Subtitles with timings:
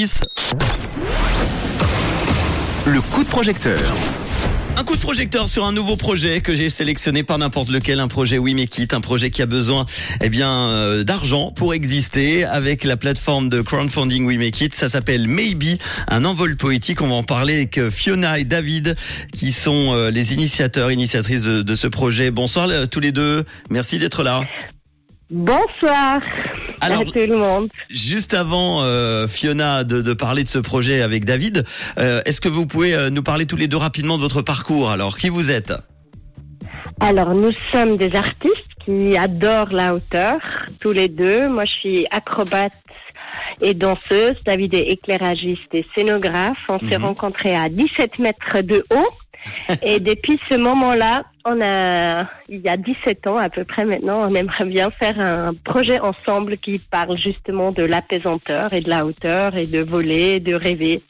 [0.00, 0.24] 10.
[2.86, 3.78] Le coup de projecteur.
[4.78, 8.08] Un coup de projecteur sur un nouveau projet que j'ai sélectionné par n'importe lequel, un
[8.08, 9.84] projet We Make It, un projet qui a besoin
[10.22, 14.74] eh bien euh, d'argent pour exister avec la plateforme de crowdfunding We Make It.
[14.74, 15.78] Ça s'appelle Maybe,
[16.08, 17.02] un envol poétique.
[17.02, 18.96] On va en parler avec euh, Fiona et David
[19.34, 22.30] qui sont euh, les initiateurs, initiatrices de, de ce projet.
[22.30, 23.44] Bonsoir euh, tous les deux.
[23.68, 24.40] Merci d'être là.
[25.30, 26.20] Bonsoir
[26.80, 27.68] Alors, à tout le monde.
[27.88, 31.64] Juste avant, euh, Fiona, de, de parler de ce projet avec David,
[31.98, 34.90] euh, est-ce que vous pouvez euh, nous parler tous les deux rapidement de votre parcours?
[34.90, 35.72] Alors, qui vous êtes?
[36.98, 40.38] Alors, nous sommes des artistes qui adorent la hauteur,
[40.80, 41.48] tous les deux.
[41.48, 42.72] Moi, je suis acrobate
[43.60, 44.36] et danseuse.
[44.44, 46.58] David est éclairagiste et scénographe.
[46.68, 47.04] On s'est Mhm.
[47.04, 49.08] rencontrés à 17 mètres de haut.
[49.82, 54.28] et depuis ce moment-là, on a, il y a 17 ans à peu près maintenant,
[54.28, 59.06] on aimerait bien faire un projet ensemble qui parle justement de l'apaisanteur et de la
[59.06, 61.02] hauteur et de voler, de rêver.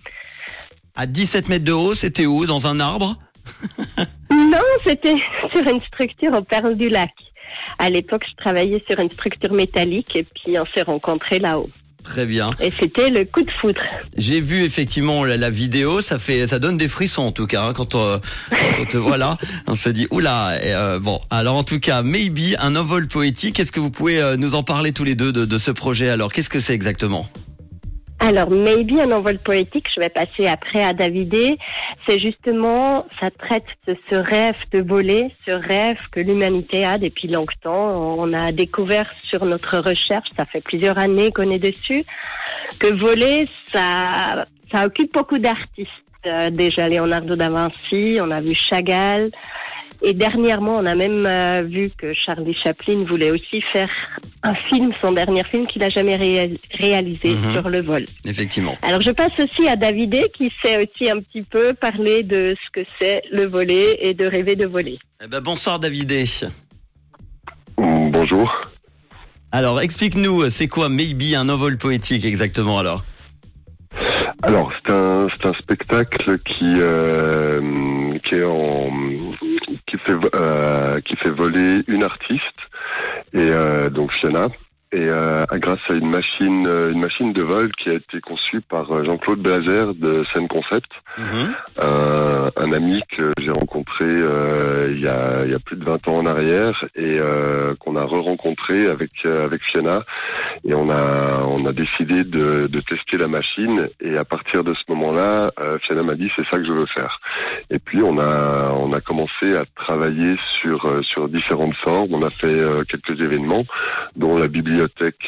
[0.95, 2.47] À 17 mètres de haut, c'était où?
[2.47, 3.17] Dans un arbre?
[4.31, 5.17] Non, c'était
[5.51, 7.13] sur une structure au Perle du Lac.
[7.79, 11.69] À l'époque, je travaillais sur une structure métallique et puis on s'est rencontrés là-haut.
[12.05, 12.51] Très bien.
[12.61, 13.81] Et c'était le coup de foudre.
[14.17, 17.63] J'ai vu effectivement la, la vidéo, ça fait, ça donne des frissons en tout cas
[17.65, 18.21] hein, quand, on,
[18.51, 19.37] quand on te voit là.
[19.67, 20.59] On se dit oula.
[20.63, 23.61] et, euh, bon, alors en tout cas, maybe un envol poétique.
[23.61, 26.09] Est-ce que vous pouvez euh, nous en parler tous les deux de, de ce projet
[26.09, 27.29] Alors, qu'est-ce que c'est exactement?
[28.23, 31.57] Alors, maybe un envol poétique, je vais passer après à Davidé.
[32.07, 37.29] C'est justement, ça traite de ce rêve de voler, ce rêve que l'humanité a depuis
[37.29, 38.19] longtemps.
[38.19, 42.05] On a découvert sur notre recherche, ça fait plusieurs années qu'on est dessus,
[42.79, 45.91] que voler, ça, ça occupe beaucoup d'artistes.
[46.27, 49.31] Euh, déjà Leonardo da Vinci, on a vu Chagall.
[50.03, 53.91] Et dernièrement, on a même euh, vu que Charlie Chaplin voulait aussi faire
[54.43, 57.53] un film, son dernier film qu'il a jamais réa- réalisé Mhm.
[57.53, 58.05] sur le vol.
[58.25, 58.77] Effectivement.
[58.83, 62.71] Alors je passe aussi à Davidé qui sait aussi un petit peu parler de ce
[62.71, 64.99] que c'est le voler et de rêver de voler.
[65.23, 66.25] Eh ben, bonsoir Davidé.
[67.79, 68.61] Mm, Bonjour.
[69.53, 73.05] Alors, explique-nous, c'est quoi maybe un envol poétique exactement alors?
[74.43, 78.91] Alors, c'est un, c'est un spectacle qui, euh, qui est en,
[79.91, 82.61] qui fait, euh, qui fait voler une artiste
[83.33, 84.49] et euh, donc Fiona.
[84.93, 88.61] Et euh, grâce à une machine, euh, une machine de vol qui a été conçue
[88.61, 91.55] par euh, Jean-Claude Blazer de Scène Concept, Mhm.
[91.81, 95.85] un, un ami que j'ai rencontré euh, il, y a, il y a plus de
[95.85, 100.05] 20 ans en arrière et euh, qu'on a re-rencontré avec euh, avec Fiona
[100.67, 104.75] et on a on a décidé de, de tester la machine et à partir de
[104.75, 107.21] ce moment-là, euh, Fiona m'a dit c'est ça que je veux faire.
[107.71, 112.13] Et puis on a on a commencé à travailler sur euh, sur différentes formes.
[112.13, 113.65] On a fait euh, quelques événements,
[114.17, 114.80] dont la bibliothèque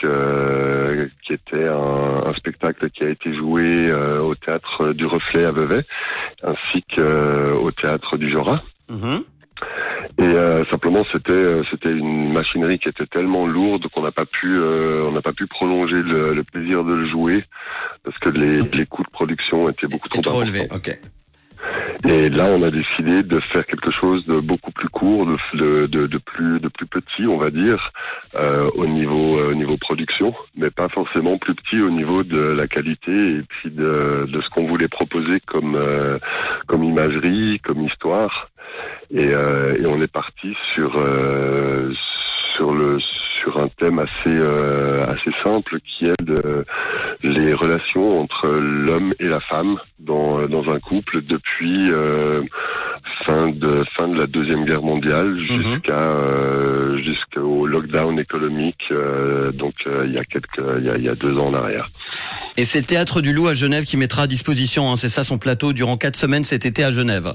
[0.05, 5.45] euh, qui était un, un spectacle qui a été joué euh, au théâtre du Reflet
[5.45, 5.85] à Vevey,
[6.43, 8.63] ainsi qu'au théâtre du Jorat.
[8.91, 9.25] Mhm.
[10.19, 14.25] Et euh, simplement, c'était euh, c'était une machinerie qui était tellement lourde qu'on n'a pas
[14.25, 17.45] pu euh, on n'a pas pu prolonger le, le plaisir de le jouer
[18.03, 20.59] parce que les, les coûts de production étaient beaucoup trop, trop importants.
[20.59, 20.69] élevé.
[22.09, 25.37] Et là, on a décidé de faire quelque chose de beaucoup plus court, de,
[26.19, 27.93] plus de plus petit, on va dire,
[28.35, 32.39] euh, au niveau euh, au niveau production, mais pas forcément plus petit au niveau de
[32.41, 36.19] la qualité et puis de, de ce qu'on voulait proposer comme euh,
[36.67, 38.49] comme imagerie, comme histoire.
[39.11, 41.93] Et, euh, et on est parti sur euh,
[42.55, 46.65] sur le sur un thème assez euh, assez simple qui est de,
[47.23, 52.43] les relations entre l'homme et la femme dans dans un couple depuis euh,
[53.25, 59.75] fin de fin de la deuxième guerre mondiale jusqu'à euh, jusqu'au lockdown économique euh, donc
[59.87, 61.89] euh, il y a quelques il y a, il y a deux ans en arrière.
[62.57, 65.25] Et c'est le Théâtre du Loup à Genève qui mettra à disposition, hein, c'est ça
[65.25, 67.35] son plateau, durant quatre semaines cet été à Genève.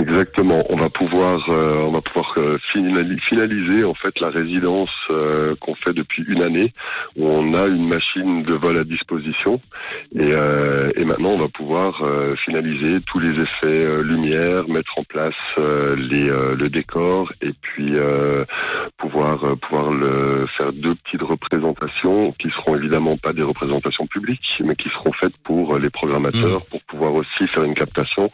[0.00, 0.64] Exactement.
[0.70, 5.54] On va pouvoir, euh, on va pouvoir euh, finali- finaliser en fait la résidence euh,
[5.60, 6.72] qu'on fait depuis une année,
[7.16, 9.60] où on a une machine de vol à disposition,
[10.14, 12.02] et, euh, et maintenant on va pouvoir
[12.36, 17.92] finaliser tous les effets lumière, mettre en place les, le décor, et puis
[18.96, 24.76] pouvoir pouvoir le faire deux petites représentations qui seront évidemment pas des représentations publiques, mais
[24.76, 28.30] qui seront faites pour les programmateurs, pour pouvoir aussi faire une captation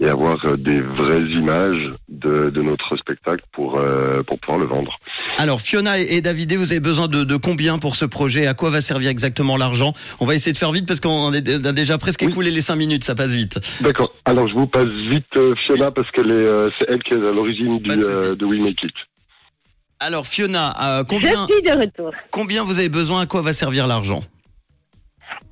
[0.00, 4.92] et avoir des vraies images de, de notre spectacle pour, euh, pour pouvoir le vendre.
[5.38, 8.46] Alors Fiona et Davidé, vous avez besoin de, de combien pour ce projet?
[8.46, 9.92] À quoi va servir exactement l'argent?
[10.20, 12.28] On va essayer de faire vite parce qu'on a déjà presque Oui.
[12.30, 13.58] écoulé les cinq minutes, ça passe vite.
[13.80, 14.10] D'accord.
[14.24, 17.16] Alors je vous passe vite euh, Fiona parce qu'elle est, euh, c'est elle qui est
[17.16, 18.94] à l'origine du, de euh, de We Make It.
[20.00, 22.10] Alors Fiona, euh, combien, Je suis de retour.
[22.30, 23.20] combien vous avez besoin?
[23.22, 24.20] À quoi va servir l'argent?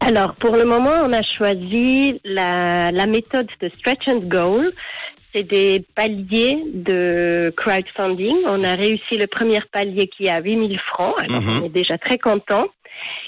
[0.01, 4.71] Alors, pour le moment, on a choisi la, la méthode de Stretch and Goal.
[5.33, 8.37] C'est des paliers de crowdfunding.
[8.47, 11.15] On a réussi le premier palier qui est à 8000 francs.
[11.19, 11.63] Alors, Mhm.
[11.63, 12.67] on est déjà très content.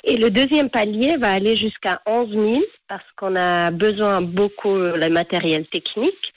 [0.05, 5.09] Et le deuxième palier va aller jusqu'à 11 000 parce qu'on a besoin beaucoup le
[5.09, 6.35] matériel technique,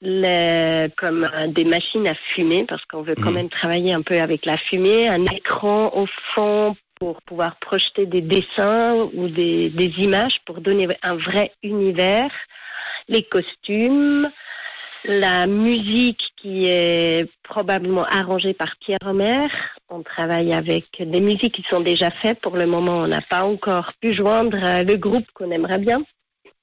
[0.00, 3.34] le- comme euh, des machines à fumer parce qu'on veut quand Mhm.
[3.36, 8.22] même travailler un peu avec la fumée, un écran au fond pour pouvoir projeter des
[8.22, 12.30] dessins ou des, des images pour donner un vrai univers,
[13.08, 14.30] les costumes,
[15.04, 19.46] la musique qui est probablement arrangée par Pierre Homer.
[19.88, 22.40] On travaille avec des musiques qui sont déjà faites.
[22.40, 26.02] Pour le moment, on n'a pas encore pu joindre euh, le groupe qu'on aimerait bien.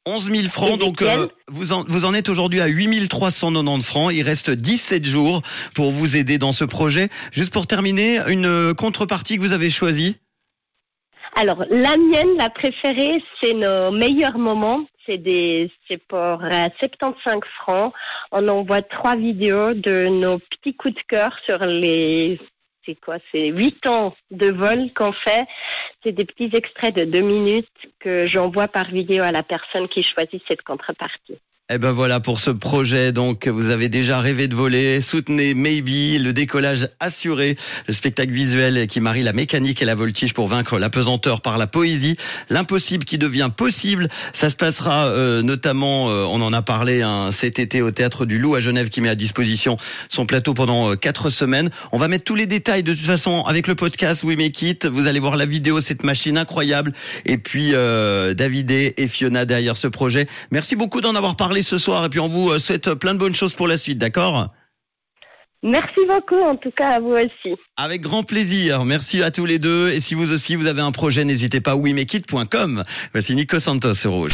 [0.05, 3.83] 11 000 francs, Et donc euh, vous, en, vous en êtes aujourd'hui à 8 390
[3.83, 4.13] francs.
[4.13, 5.41] Il reste 17 jours
[5.73, 7.09] pour vous aider dans ce projet.
[7.33, 10.15] Juste pour terminer, une euh, contrepartie que vous avez choisie?
[11.35, 14.85] Alors, la mienne, la préférée, c'est nos meilleurs moments.
[15.07, 15.71] C'est des,
[16.07, 17.93] pour euh, 75 francs.
[18.31, 22.39] On envoie trois vidéos de nos petits coups de cœur sur les,
[22.85, 25.45] c'est quoi, c'est huit ans de vol qu'on fait.
[26.03, 30.03] C'est des petits extraits de deux minutes que j'envoie par vidéo à la personne qui
[30.03, 31.39] choisit cette contrepartie.
[31.69, 33.11] Eh ben voilà pour ce projet.
[33.11, 35.01] Donc vous avez déjà rêvé de voler.
[35.01, 40.33] Soutenez Maybe, le décollage assuré, le spectacle visuel qui marie la mécanique et la voltige
[40.33, 42.15] pour vaincre la pesanteur par la poésie,
[42.49, 44.07] l'impossible qui devient possible.
[44.31, 48.25] Ça se passera euh, notamment, euh, on en a parlé hein, cet été au théâtre
[48.25, 49.75] du Loup à Genève qui met à disposition
[50.07, 51.69] son plateau pendant euh, quatre semaines.
[51.91, 54.85] On va mettre tous les détails de toute façon avec le podcast We Make It.
[54.85, 56.93] Vous allez voir la vidéo, cette machine incroyable.
[57.25, 60.29] Et puis euh, Davidé et Fiona derrière ce projet.
[60.49, 63.19] Merci beaucoup d'en avoir parlé ce soir et puis on vous euh, souhaite plein de
[63.19, 64.49] bonnes choses pour la suite, d'accord?
[65.63, 67.55] Merci beaucoup, en tout cas à vous aussi.
[67.77, 68.85] Avec grand plaisir.
[68.85, 71.75] Merci à tous les deux et si vous aussi vous avez un projet, n'hésitez pas
[71.75, 72.83] wimekit.com.
[73.13, 74.33] Voici Nico Santos Rouge.